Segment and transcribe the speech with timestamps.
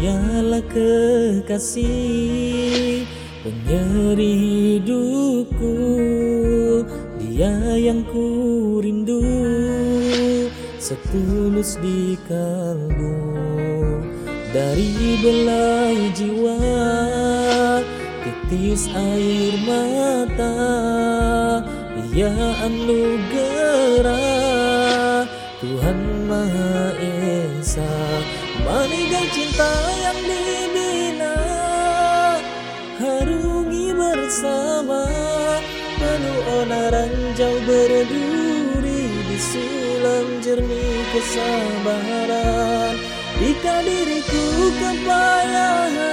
[0.00, 1.84] Dialah kekasih
[3.44, 4.32] penyeri
[4.80, 5.76] hidupku.
[7.20, 9.20] Dia yang ku rindu
[10.80, 13.12] setulus di kalbu.
[14.56, 16.56] Dari belai jiwa
[18.24, 20.56] titis air mata.
[22.16, 22.32] Ia
[22.64, 24.08] anugerah
[25.60, 26.69] Tuhan Maha
[29.30, 29.70] cinta
[30.02, 31.34] yang dibina
[33.00, 35.08] Harungi bersama.
[35.96, 42.94] Penuh onaran jauh berduri Di sulam jernih kesabaran.
[43.40, 46.04] Jika diriku kepayahan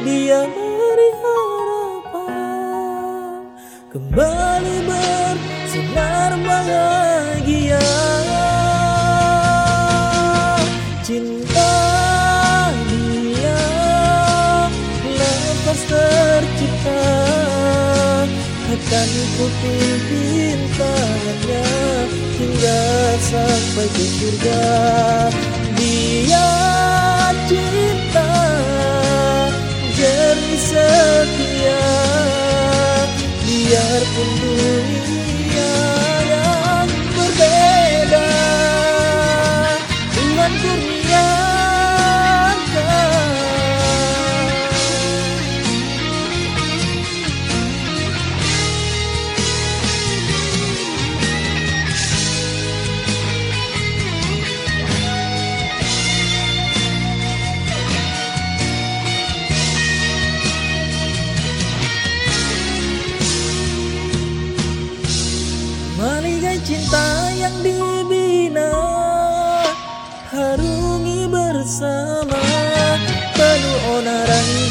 [0.00, 2.24] Dia beri harapan.
[3.92, 7.03] Kembali bersinar bahagia
[23.20, 24.62] sampai ke surga.
[25.78, 26.50] Dia
[27.46, 28.34] cinta
[29.94, 31.86] jernih setia.
[33.44, 34.63] Biarpun dunia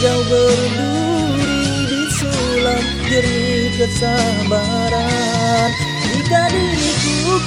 [0.04, 5.72] jauh berduri Di sulam jernih kesabaran.
[6.12, 7.40] Jika diriku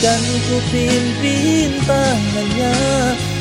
[0.00, 2.72] akan ku pimpin tangannya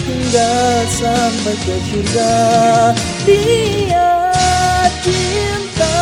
[0.03, 0.51] hingga
[0.91, 2.35] sampai ke surga.
[3.23, 4.11] Dia
[4.99, 5.95] cinta